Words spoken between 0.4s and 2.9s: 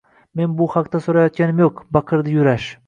bu haqda soʻrayotganim yoʻq!– baqirdi Yurash.